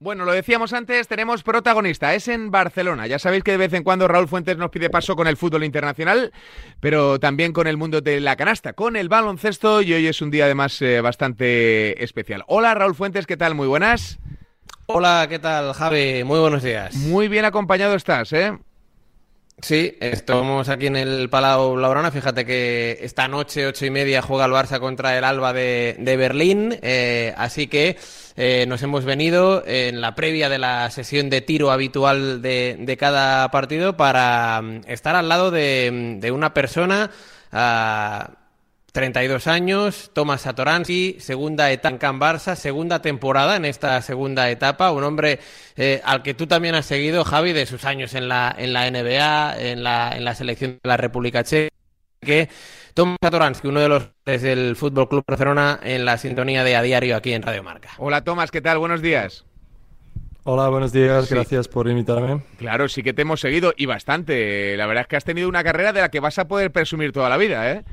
[0.00, 3.08] Bueno, lo decíamos antes, tenemos protagonista, es en Barcelona.
[3.08, 5.64] Ya sabéis que de vez en cuando Raúl Fuentes nos pide paso con el fútbol
[5.64, 6.32] internacional,
[6.78, 10.30] pero también con el mundo de la canasta, con el baloncesto y hoy es un
[10.30, 12.44] día además eh, bastante especial.
[12.46, 13.56] Hola Raúl Fuentes, ¿qué tal?
[13.56, 14.20] Muy buenas.
[14.86, 16.22] Hola, ¿qué tal Javi?
[16.22, 16.94] Muy buenos días.
[16.94, 18.56] Muy bien acompañado estás, ¿eh?
[19.60, 22.12] Sí, estamos aquí en el Palau Laurana.
[22.12, 26.78] Fíjate que esta noche, ocho y media, juega el Barça contra el Alba de, Berlín.
[26.80, 27.96] Eh, así que
[28.36, 33.50] eh, nos hemos venido en la previa de la sesión de tiro habitual de, cada
[33.50, 37.10] partido para mm, estar al lado de, una persona.
[37.50, 38.30] Ah,
[38.98, 44.90] 32 años, Tomás Satoransky, segunda etapa en Can Barça, segunda temporada en esta segunda etapa,
[44.90, 45.38] un hombre
[45.76, 48.90] eh, al que tú también has seguido, Javi, de sus años en la, en la
[48.90, 51.72] NBA, en la, en la selección de la República Checa,
[52.20, 52.48] que
[52.92, 57.14] Tomás Satoransky, uno de los del Fútbol Club Barcelona, en la sintonía de A Diario
[57.14, 57.90] aquí en Radio Marca.
[57.98, 58.78] Hola Tomás, ¿qué tal?
[58.78, 59.44] Buenos días.
[60.42, 62.42] Hola, buenos días, gracias por invitarme.
[62.58, 64.76] Claro, sí que te hemos seguido y bastante.
[64.76, 67.12] La verdad es que has tenido una carrera de la que vas a poder presumir
[67.12, 67.84] toda la vida, ¿eh?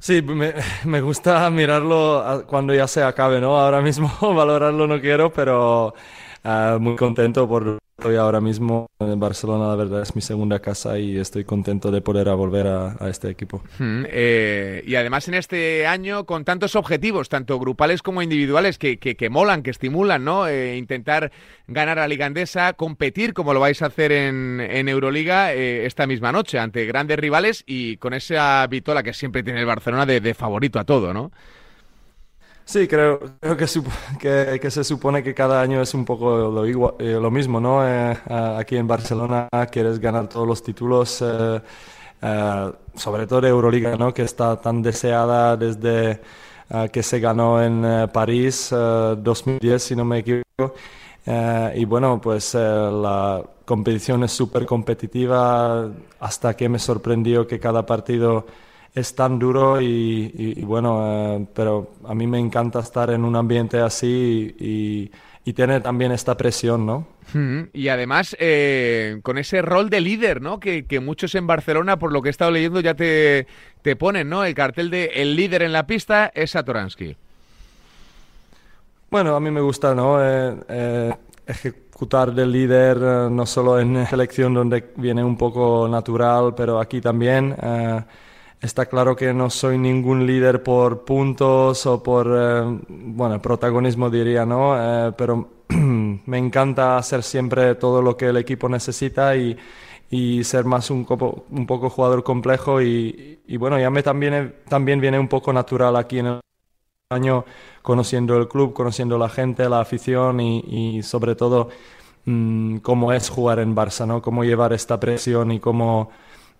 [0.00, 3.58] Sí, me, me, gusta mirarlo cuando ya se acabe, ¿no?
[3.58, 5.94] Ahora mismo valorarlo no quiero, pero
[6.44, 10.98] uh, muy contento por Estoy ahora mismo en Barcelona, la verdad es mi segunda casa
[10.98, 13.62] y estoy contento de poder volver a, este equipo.
[13.78, 18.96] Hmm, eh, y además en este año con tantos objetivos, tanto grupales como individuales, que,
[18.98, 20.48] que, molan, que estimulan, ¿no?
[20.48, 21.30] Eh, intentar
[21.66, 26.06] ganar a la Liga Andesa, competir como lo vais a hacer en, Euroliga eh, esta
[26.06, 30.32] misma noche ante grandes rivales y con esa vitola que siempre tiene el Barcelona de
[30.32, 31.32] favorito a todo, ¿no?
[32.70, 33.18] Sí, creo,
[33.58, 37.84] que, se supone que cada año es un poco lo, igual, eh, lo mismo, ¿no?
[37.84, 41.60] Eh, aquí en Barcelona quieres ganar todos los títulos, eh,
[42.94, 44.14] sobre todo de Euroliga, ¿no?
[44.14, 46.20] Que está tan deseada desde
[46.92, 50.76] que se ganó en París 2010, si no me equivoco.
[51.74, 55.90] y bueno, pues la competición es súper competitiva
[56.20, 58.46] hasta que me sorprendió que cada partido
[58.94, 63.78] es tan duro y, bueno, eh, pero a mí me encanta estar en un ambiente
[63.80, 65.10] así y,
[65.44, 67.06] y tener también esta presión, ¿no?
[67.72, 70.58] Y además eh, con ese rol de líder, ¿no?
[70.58, 73.46] Que, muchos en Barcelona, por lo que he estado leyendo, ya te,
[73.82, 74.44] te ponen, ¿no?
[74.44, 77.16] El cartel de el líder en la pista es Satoransky.
[79.10, 80.18] Bueno, a mí me gusta, ¿no?
[80.20, 81.14] Eh,
[81.46, 82.98] ejecutar del líder
[83.30, 87.54] no solo en selección donde viene un poco natural, pero aquí también.
[88.60, 94.44] Está claro que no soy ningún líder por puntos o por, eh, bueno, protagonismo diría,
[94.44, 94.76] ¿no?
[95.08, 99.56] Eh, pero me encanta hacer siempre todo lo que el equipo necesita y,
[100.10, 104.56] y ser más un, poco, un poco jugador complejo y, y, bueno, ya me también,
[104.68, 106.40] también viene un poco natural aquí en el
[107.10, 107.46] año
[107.80, 111.70] conociendo el club, conociendo la gente, la afición y, y sobre todo
[112.26, 114.20] mm, cómo es jugar en Barça, ¿no?
[114.20, 116.10] Cómo llevar esta presión y cómo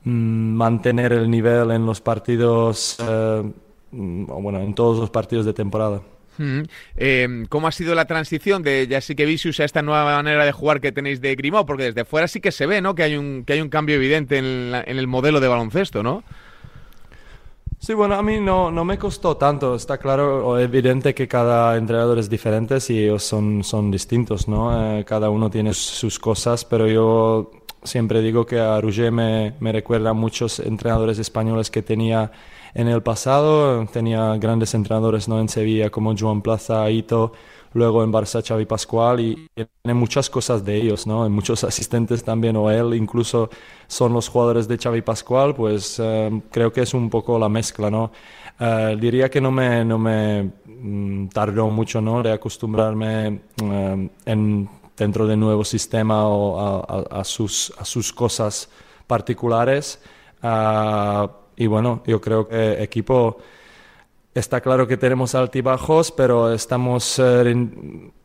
[0.05, 3.43] mantener el nivel en los partidos, eh,
[3.91, 6.01] mm, bueno, en todos los partidos de temporada.
[6.41, 6.63] Mm.
[6.97, 8.87] Eh, ¿Cómo ha sido la transición de
[9.27, 11.67] Vicius a esta nueva manera de jugar que tenéis de Grimaud?
[11.67, 12.95] Porque desde fuera sí que se ve, ¿no?
[12.95, 16.25] Que hay un, que hay un cambio evidente en, el modelo de baloncesto, ¿no?
[17.79, 19.75] Sí, bueno, a mí no, no me costó tanto.
[19.75, 24.99] Está claro o evidente que cada entrenador es diferente y ellos son, son distintos, ¿no?
[24.99, 27.51] Eh, cada uno tiene sus cosas, pero yo
[27.83, 32.33] siempre digo que a Rouget me, me recuerda a muchos entrenadores españoles que tenía
[32.75, 33.87] en el pasado.
[33.87, 35.41] Tenía grandes entrenadores ¿no?
[35.41, 37.33] en Sevilla como Joan Plaza, Ito,
[37.73, 41.29] luego en Barça Xavi Pascual y, tiene muchas cosas de ellos, ¿no?
[41.31, 43.51] muchos asistentes también, o él incluso
[43.87, 47.91] son los jugadores de Xavi Pascual, pues eh, creo que es un poco la mezcla,
[47.91, 48.11] ¿no?
[48.59, 52.23] Eh, diría que no me, no me mm, tardó mucho, ¿no?
[52.23, 54.69] De acostumbrarme eh, en
[55.01, 58.69] dentro del nuevo sistema o a, sus, a sus cosas
[59.07, 60.01] particulares.
[60.43, 63.39] Ah, y bueno, yo creo que equipo
[64.35, 67.71] está claro que tenemos altibajos, pero estamos eh,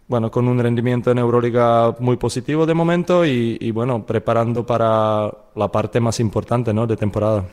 [0.07, 5.71] bueno, con un rendimiento en Euroliga muy positivo de momento y, bueno, preparando para la
[5.71, 6.85] parte más importante ¿no?
[6.85, 7.45] de temporada.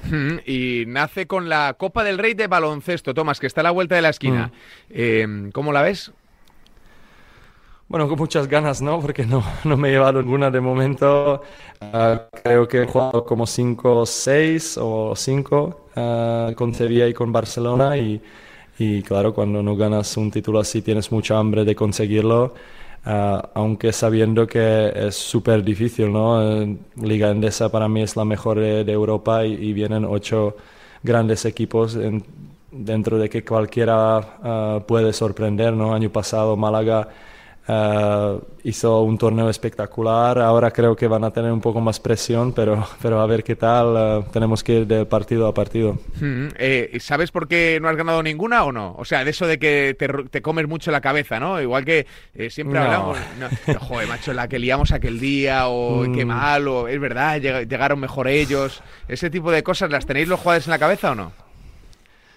[0.44, 3.94] Y nace con la Copa del Rey de baloncesto, Tomás, que está a la vuelta
[3.94, 4.48] de la esquina.
[4.48, 4.90] Mm.
[4.90, 6.12] Eh, ¿Cómo la ves?
[7.92, 9.00] Bueno, con muchas ganas, ¿no?
[9.00, 11.42] Porque no, no me he llevado ninguna de momento.
[11.78, 17.30] Ah, creo que he jugado como 5 6 o 5 ah, con Sevilla y con
[17.32, 18.18] Barcelona y,
[18.78, 22.54] y, claro, cuando no ganas un título así tienes mucha hambre de conseguirlo,
[23.04, 26.62] ah, aunque sabiendo que es súper difícil, ¿no?
[26.62, 30.56] Eh, Liga Endesa para mí es la mejor de, Europa y, vienen ocho
[31.02, 31.98] grandes equipos
[32.70, 35.92] dentro de que cualquiera puede sorprender, ¿no?
[35.92, 37.08] Año pasado Málaga
[37.68, 42.52] Uh, hizo un torneo espectacular, ahora creo que van a tener un poco más presión,
[42.52, 43.86] pero, pero a ver qué tal,
[44.18, 45.96] uh, tenemos que ir de partido a partido.
[46.20, 48.96] Hmm, eh, ¿Sabes por qué no has ganado ninguna o no?
[48.98, 51.60] O sea, de eso de que te, te comes mucho la cabeza, ¿no?
[51.60, 52.04] Igual que
[52.34, 52.84] eh, siempre No.
[52.84, 53.48] hablamos, no,
[53.80, 56.28] joder, macho, la que liamos aquel día, o qué Mm.
[56.28, 60.40] mal, o es verdad, lleg- llegaron mejor ellos, ese tipo de cosas, ¿las tenéis los
[60.40, 61.32] jugadores en la cabeza o no?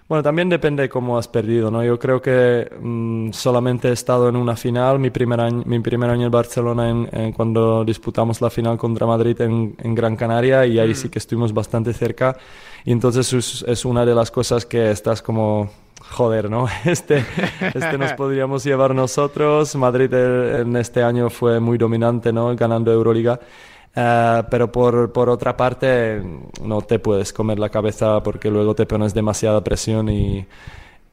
[0.07, 1.83] Bueno, también depende de cómo has perdido, ¿no?
[1.83, 6.11] Yo creo que mm, solamente he estado en una final, mi primer año, mi primer
[6.11, 10.63] año en Barcelona, en, en cuando disputamos la final contra Madrid en, en Gran Canaria,
[10.67, 12.37] y ahí sí que estuvimos bastante cerca.
[12.83, 15.71] Y entonces es, es una de las cosas que estás como,
[16.11, 16.67] joder, ¿no?
[16.85, 17.25] Este,
[17.73, 19.75] este nos podríamos llevar nosotros.
[19.75, 22.55] Madrid eh, en este año fue muy dominante, ¿no?
[22.55, 23.39] Ganando Euroliga.
[23.95, 26.21] Eh, pero por, por otra parte,
[26.62, 30.45] no te puedes comer la cabeza porque luego te pones demasiada presión y,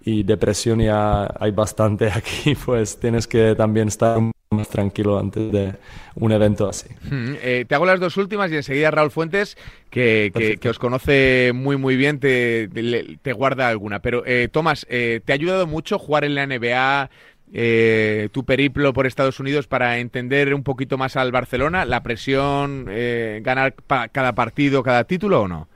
[0.04, 4.18] y depresión ya hay bastante aquí, pues tienes que también estar
[4.50, 5.74] más tranquilo antes de
[6.16, 6.88] un evento así.
[7.08, 9.56] Hmm, eh, te hago las dos últimas y enseguida Raúl Fuentes,
[9.90, 10.30] que,
[10.60, 14.00] que- os conoce muy muy bien, te, te- te guarda alguna.
[14.00, 17.10] Pero eh, Tomás, eh, ¿te ha ayudado mucho jugar en la NBA,
[17.52, 22.86] eh, tu periplo por Estados Unidos para entender un poquito más al Barcelona, la presión,
[22.88, 23.74] eh, ganar
[24.10, 25.68] cada partido, cada título o no?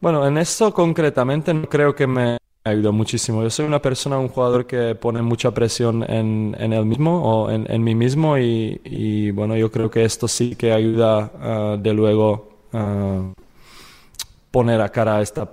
[0.00, 3.42] Bueno, en eso concretamente no creo que me ayudó muchísimo.
[3.42, 7.50] Yo soy una persona, un jugador que pone mucha presión en, en él mismo o
[7.50, 12.58] en, mí mismo y, bueno, yo creo que esto sí que ayuda ah, de luego
[12.72, 13.32] ah,
[14.50, 15.48] poner a cara a esta,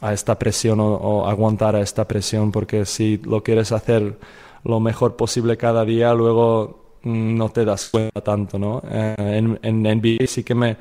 [0.00, 4.18] a esta presión o, aguantar a esta presión porque si lo quieres hacer
[4.64, 8.82] lo mejor posible cada día, luego mm, no te das cuenta tanto, ¿no?
[8.90, 10.76] Eh, en, en NBA sí que me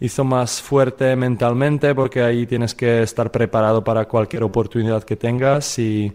[0.00, 5.78] hizo más fuerte mentalmente porque ahí tienes que estar preparado para cualquier oportunidad que tengas
[5.78, 6.12] y,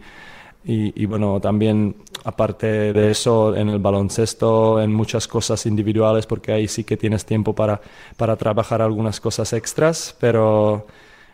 [0.66, 6.52] y, y, bueno, también aparte de eso en el baloncesto, en muchas cosas individuales porque
[6.52, 7.82] ahí sí que tienes tiempo para,
[8.18, 10.86] para trabajar algunas cosas extras, pero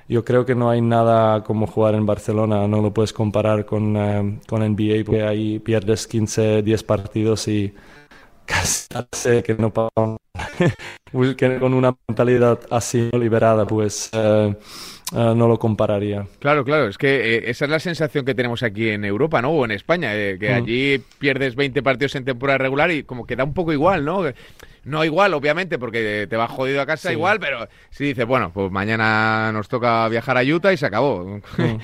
[0.07, 3.97] yo creo que no hay nada como jugar en Barcelona, no lo puedes comparar con,
[3.97, 7.73] eh, con NBA porque ahí pierdes 15, 10 partidos y
[9.43, 9.73] que no
[11.59, 14.55] con una mentalidad así liberada, pues eh,
[15.13, 16.25] eh, no lo compararía.
[16.39, 19.51] Claro, claro, es que eh, esa es la sensación que tenemos aquí en Europa, ¿no?
[19.51, 20.55] O en España, eh, que Mm.
[20.55, 24.23] allí pierdes 20 partidos en temporada regular y como que da un poco igual, ¿no?
[24.83, 27.13] No igual, obviamente, porque te vas jodido a casa Sí.
[27.15, 31.23] igual, pero si dices, bueno, pues mañana nos toca viajar a Utah y se acabó.
[31.57, 31.77] Mm.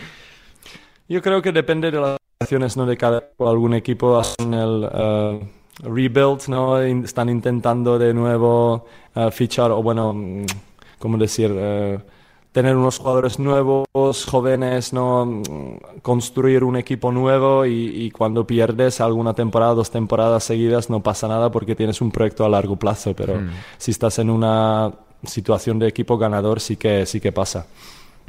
[1.10, 2.86] Yo creo que depende de las situaciones ¿no?
[2.86, 5.40] de cada algún equipo hacen el eh,
[5.84, 6.80] rebuild, ¿no?
[6.80, 8.88] Están intentando de nuevo
[9.32, 10.46] fichar o bueno, mm,
[11.00, 11.52] ¿cómo decir?
[11.54, 12.00] Eh,
[12.52, 13.86] tener unos jugadores nuevos,
[14.30, 15.42] jóvenes, ¿no?
[16.02, 21.28] Construir un equipo nuevo y, y cuando pierdes alguna temporada, dos temporadas seguidas, no pasa
[21.28, 23.50] nada porque tienes un proyecto a largo plazo, pero Mm.
[23.78, 24.92] si estás en una
[25.24, 27.68] situación de equipo ganador sí que, sí que pasa.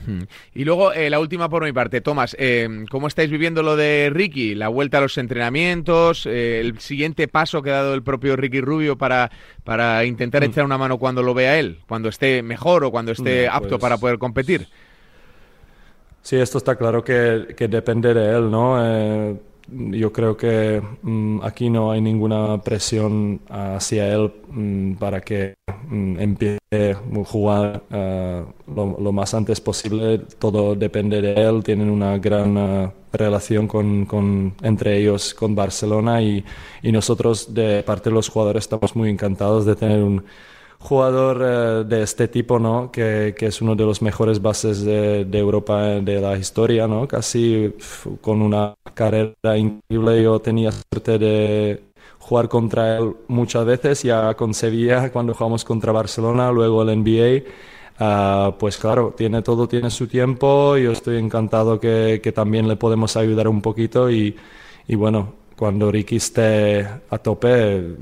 [0.07, 0.23] Mm.
[0.55, 4.11] Y luego, eh, la última por mi parte, Tomás, eh, ¿cómo estáis viviendo lo de
[4.13, 4.55] Ricky?
[4.55, 8.61] La vuelta a los entrenamientos, eh, el siguiente paso que ha dado el propio Ricky
[8.61, 9.31] Rubio para,
[9.65, 10.45] para intentar Mm.
[10.47, 13.69] echar una mano cuando lo vea él, cuando esté mejor o cuando esté No, apto
[13.71, 14.67] pues- para poder competir.
[16.23, 19.39] Sí, esto está claro que, que depende de él, ¿no?
[19.75, 25.55] Yo creo que mm, aquí no hay ninguna presión hacia él mm, para que
[25.89, 26.59] mm, empiece
[26.93, 30.19] a jugar eh, lo, más antes posible.
[30.39, 31.63] Todo depende de él.
[31.65, 36.45] Tienen una gran eh, relación con, con- entre ellos con Barcelona y,
[36.83, 40.23] y nosotros de parte de los jugadores estamos muy encantados de tener un
[40.83, 42.91] jugador eh, de este tipo, ¿no?
[42.91, 46.87] Que, que es uno de los mejores bases de, de Europa eh, de la historia,
[46.89, 47.07] ¿no?
[47.09, 47.75] Casi
[48.21, 50.23] con una carrera increíble.
[50.23, 51.85] Yo tenía suerte de
[52.19, 57.51] jugar contra él muchas veces, ya con Sevilla cuando jugamos contra Barcelona, luego el NBA.
[57.99, 60.77] Ah, pues claro, tiene todo, tiene su tiempo.
[60.77, 64.37] Yo estoy encantado que, que también le podemos ayudar un poquito y,
[64.89, 67.95] y bueno, cuando Ricky esté a tope,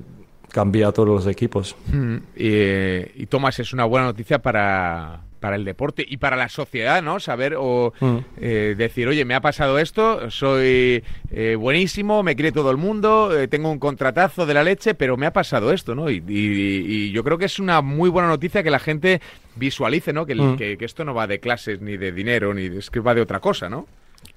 [0.52, 1.76] cambia a todos los equipos.
[1.92, 6.36] Mm, Y, eh, y Tomás, es una buena noticia para, para el deporte y para
[6.36, 7.18] la sociedad, ¿no?
[7.20, 8.16] Saber o Mm.
[8.40, 11.02] eh, decir, oye, me ha pasado esto, soy
[11.32, 15.16] eh, buenísimo, me quiere todo el mundo, eh, tengo un contratazo de la leche, pero
[15.16, 16.10] me ha pasado esto, ¿no?
[16.10, 19.20] Y, y- y yo creo que es una muy buena noticia que la gente
[19.56, 20.26] visualice, ¿no?
[20.26, 20.56] Que, el- Mm.
[20.56, 23.14] que- que esto no va de clases ni de dinero, ni de- es que va
[23.14, 23.86] de otra cosa, ¿no?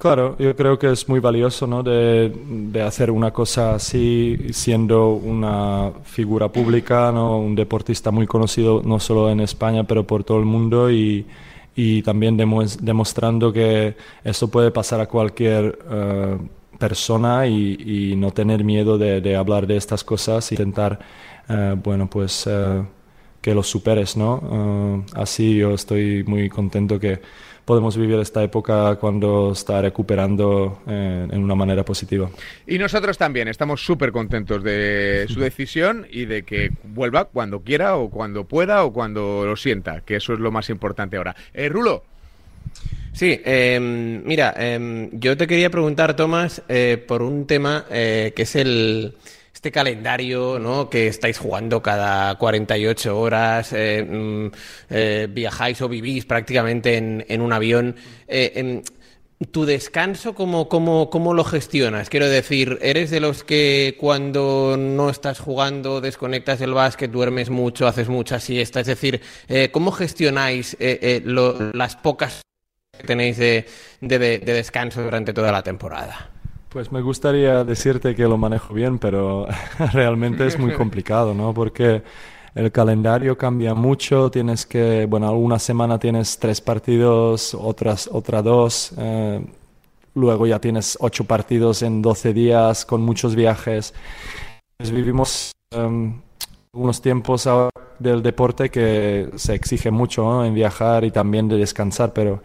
[0.04, 1.82] Claro, yo creo que es muy valioso, ¿no?
[1.82, 7.38] De, de hacer una cosa así, siendo una figura pública, ¿no?
[7.40, 11.26] Un deportista muy conocido no solo en España, pero por todo el mundo y,
[11.74, 13.96] y también demo- demostrando que
[14.26, 16.38] eso puede pasar a cualquier eh,
[16.78, 21.00] persona y, no tener miedo de, hablar de estas cosas, intentar,
[21.48, 22.84] eh, bueno, pues eh,
[23.42, 25.04] que lo superes, ¿no?
[25.16, 27.20] así yo estoy muy contento que
[27.66, 32.30] podemos vivir esta época cuando está recuperando eh, en una manera positiva.
[32.68, 37.96] Y nosotros también estamos súper contentos de su decisión y de que vuelva cuando quiera
[37.96, 41.36] o cuando pueda o cuando lo sienta, que eso es lo más importante ahora.
[41.54, 42.04] Eh, Rulo.
[43.14, 48.56] Sí, em, mira, em, yo te quería preguntar, Tomás, eh, por un tema que es
[48.56, 49.14] el
[49.64, 50.90] este calendario, ¿no?
[50.90, 54.48] Que estáis jugando cada 48 horas, eh, mm,
[54.90, 57.96] eh, viajáis o vivís prácticamente en, un avión.
[58.28, 58.82] Eh,
[59.52, 62.10] ¿Tu descanso cómo, cómo, cómo, lo gestionas?
[62.10, 67.88] Quiero decir, ¿eres de los que cuando no estás jugando desconectas el básquet, duermes mucho,
[67.88, 68.82] haces mucha siesta?
[68.82, 69.22] Es decir,
[69.72, 72.42] ¿cómo gestionáis las pocas
[72.98, 73.66] que tenéis de
[74.02, 76.33] descanso durante toda la temporada?
[76.74, 79.46] Pues me gustaría decirte que lo manejo bien, pero
[79.94, 81.54] realmente es muy complicado, ¿no?
[81.54, 82.02] Porque
[82.56, 88.92] el calendario cambia mucho, tienes que, bueno, alguna semana tienes tres partidos, otras, otra dos,
[88.98, 89.46] eh,
[90.16, 93.94] luego ya tienes ocho partidos en doce días con muchos viajes.
[94.76, 96.20] Pues vivimos em,
[96.72, 97.48] unos tiempos
[98.00, 102.42] del deporte que se exige mucho en viajar y también de descansar, pero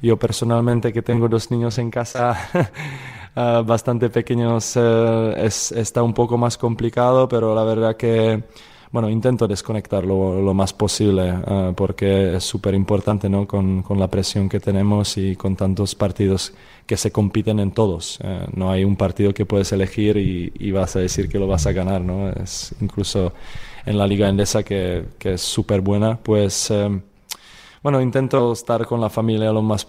[0.00, 2.36] yo personalmente que tengo dos niños en casa
[3.38, 8.42] Ah, bastante pequeños es, está un poco más complicado, pero la verdad que
[8.90, 13.46] bueno, intento desconectar lo, más posible ah, porque es súper importante ¿no?
[13.46, 16.54] Con, con, la presión que tenemos y con tantos partidos
[16.86, 18.18] que se compiten en todos.
[18.22, 21.46] Eh, no hay un partido que puedes elegir y, y, vas a decir que lo
[21.46, 22.00] vas a ganar.
[22.00, 22.30] ¿no?
[22.30, 23.34] Es incluso
[23.84, 27.00] en la liga endesa que, que es súper buena, pues eh,
[27.82, 29.86] bueno, intento estar con la familia lo más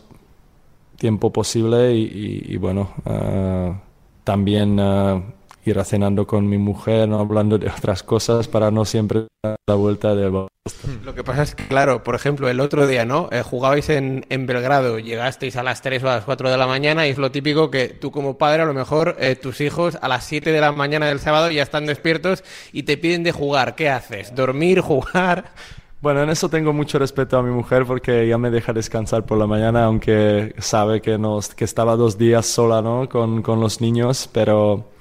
[0.97, 3.79] tiempo posible y, bueno, ah,
[4.23, 5.23] también uh,
[5.65, 7.19] ir cenando con mi mujer, ¿no?
[7.19, 11.55] hablando de otras cosas para no siempre dar la vuelta del Lo que pasa es
[11.55, 13.29] que, claro, por ejemplo, el otro día, ¿no?
[13.31, 17.07] Eh, jugabais en, Belgrado, llegasteis a las 3 o a las 4 de la mañana
[17.07, 20.25] y es lo típico que tú como padre, a lo mejor tus hijos a las
[20.25, 23.75] 7 de la mañana del sábado ya están despiertos y te piden de jugar.
[23.75, 24.35] ¿Qué haces?
[24.35, 24.81] ¿Dormir?
[24.81, 25.51] ¿Jugar?
[25.99, 29.39] Bueno, en eso tengo mucho respeto a mi mujer porque ella me deja descansar por
[29.39, 33.09] la mañana, aunque sabe que, nos, que estaba dos días sola ¿no?
[33.09, 34.91] con, con los niños, pero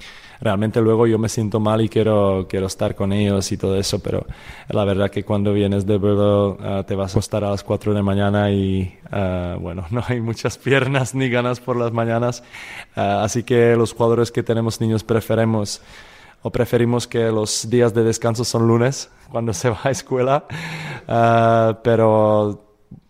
[0.40, 3.98] realmente luego yo me siento mal y quiero, quiero estar con ellos y todo eso,
[3.98, 4.24] pero
[4.68, 7.92] la verdad que cuando vienes de vuelo ah, te vas a acostar a las 4
[7.92, 12.42] de la mañana y uh, bueno, no hay muchas piernas ni ganas por las mañanas,
[12.94, 15.82] ah, así que los jugadores que tenemos niños preferimos
[16.42, 20.44] o preferimos que los días de descanso son lunes cuando se va a escuela.
[21.08, 22.64] Ah, pero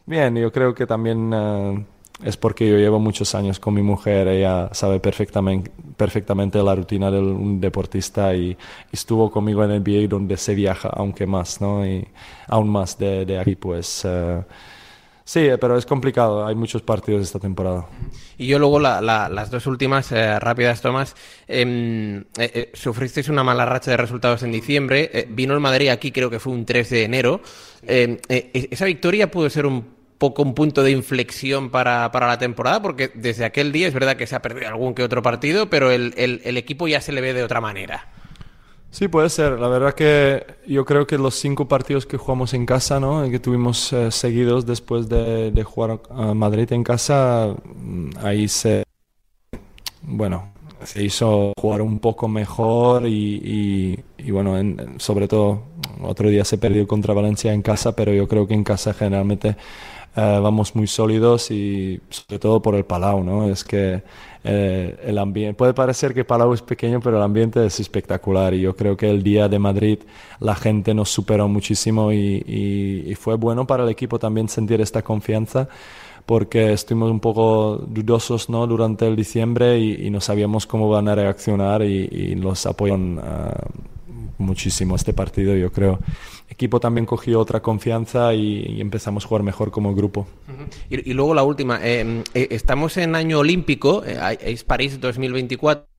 [0.07, 1.75] bien, yo creo que también ah,
[2.23, 7.11] es porque yo llevo muchos años con mi mujer, ella sabe perfectamente, perfectamente la rutina
[7.11, 8.57] de un deportista y,
[8.91, 11.87] estuvo conmigo en el NBA donde se viaja, aunque más, ¿no?
[11.87, 12.07] Y
[12.49, 14.05] aún más de, de aquí, pues...
[14.05, 14.45] Ah,
[15.27, 16.47] Sí, pero es complicado.
[16.47, 17.89] Hay muchos partidos esta temporada.
[18.39, 21.17] Y yo luego las dos últimas eh, rápidas tomas.
[21.49, 25.27] Em, eh, eh, sufristeis una mala racha de resultados en diciembre.
[25.31, 27.41] vino el Madrid aquí, creo que fue un 3 de enero.
[27.83, 29.85] Em, esa victoria pudo ser un
[30.17, 34.29] poco un punto de inflexión para, la temporada, porque desde aquel día es verdad que
[34.29, 37.43] se ha perdido algún que otro partido, pero el equipo ya se le ve de
[37.43, 38.07] otra manera.
[38.91, 39.59] Sí, puede ser.
[39.59, 43.29] La verdad que yo creo que los cinco partidos que jugamos en casa, ¿no?
[43.31, 48.85] que tuvimos eh, seguidos después de, jugar a Madrid en casa, mm, ahí se,
[50.03, 50.53] bueno,
[50.85, 54.57] se hizo jugar un poco mejor y, bueno,
[54.99, 55.63] sobre todo
[56.03, 59.57] otro día se perdió contra Valencia en casa, pero yo creo que en casa generalmente
[60.17, 63.51] eh, vamos muy sólidos y sobre todo por el Palau, ¿no?
[63.51, 64.03] Es que
[64.45, 68.63] eh, el ambiente, puede parecer que Palau es pequeño, pero el ambiente es espectacular y
[68.63, 69.99] yo creo que el día de Madrid
[70.41, 75.69] la gente nos superó muchísimo y, fue bueno para el equipo también sentir esta confianza
[76.25, 78.67] porque estuvimos un poco dudosos ¿no?
[78.67, 83.53] durante el diciembre y, no sabíamos cómo van a reaccionar y, nos apoyan ah,
[84.39, 85.99] muchísimo este partido, yo creo
[86.49, 90.27] equipo también cogió otra confianza y, empezamos a jugar mejor como grupo.
[90.89, 95.96] y, luego la última, eh, eh, estamos en año olímpico, eh, es París 2024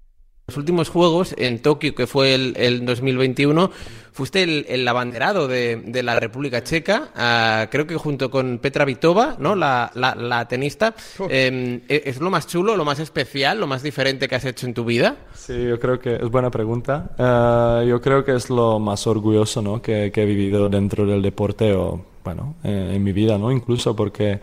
[0.50, 3.70] los últimos Juegos en Tokio, que fue el, 2021,
[4.13, 9.58] fuiste el, abanderado de, la República Checa, ah, creo que junto con Petra Vitova, ¿no?
[9.58, 10.96] la, tenista.
[11.27, 14.68] Em, ¿e, ¿Es lo más chulo, lo más especial, lo más diferente que has hecho
[14.68, 15.18] en tu vida?
[15.34, 17.10] Sí, yo creo que es buena pregunta.
[17.18, 19.82] Ah, yo creo que es lo más orgulloso ¿no?
[19.82, 23.51] que, he vivido dentro del deporte o, bueno, eh, en mi vida, ¿no?
[23.51, 24.39] incluso porque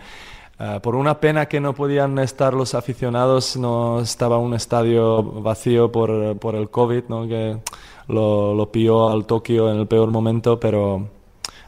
[0.58, 5.90] Ah, por una pena que no podían estar los aficionados, no estaba un estadio vacío
[5.90, 7.26] por, por el COVID, ¿no?
[7.26, 7.58] que
[8.06, 11.08] lo, lo pilló al Tokio en el peor momento, pero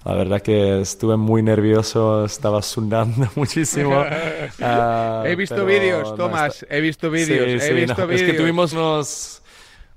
[0.05, 4.05] la verdad que estuve muy nervioso, estaba sudando muchísimo.
[4.63, 8.23] Ah, he visto vídeos, Tomás, he visto vídeos, he visto vídeos.
[8.23, 9.43] Es que tuvimos unos,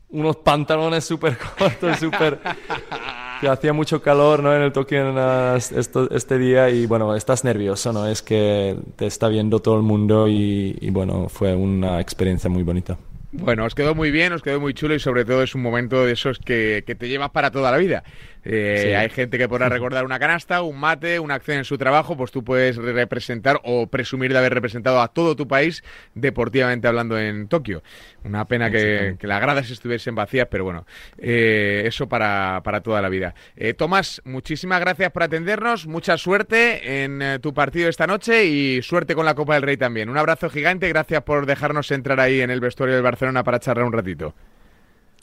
[0.10, 2.39] unos pantalones súper cortos, súper...
[3.39, 4.55] que hacía mucho calor ¿no?
[4.55, 8.08] en el Tokio este día y bueno, estás nervioso, ¿no?
[8.08, 12.63] Es que te está viendo todo el mundo y, y bueno, fue una experiencia muy
[12.63, 12.98] bonita.
[13.31, 16.03] Bueno, os quedó muy bien, os quedó muy chulo y sobre todo es un momento
[16.03, 18.03] de esos que, que te llevas para toda la vida.
[18.43, 22.15] Eh, hay gente que podrá recordar una canasta, un mate, una acción en su trabajo,
[22.15, 25.84] pues tú puedes representar o presumir de haber representado a todo tu país
[26.15, 27.84] deportivamente hablando en Tokio.
[28.24, 30.86] Una pena que, las gradas estuviesen vacías, pero bueno,
[31.17, 33.36] eh, eso para, para, toda la vida.
[33.55, 39.15] Eh, Tomás, muchísimas gracias por atendernos, mucha suerte en tu partido esta noche y suerte
[39.15, 40.10] con la Copa del Rey también.
[40.10, 43.86] Un abrazo gigante, gracias por dejarnos entrar ahí en el vestuario del Barcelona para charlar
[43.86, 44.34] un ratito.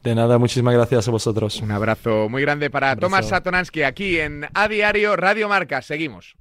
[0.07, 1.61] De nada, muchísimas gracias a vosotros.
[1.61, 5.83] Un abrazo muy grande para Tomás Satonansky aquí en A Diario Radio Marca.
[5.83, 6.37] Seguimos.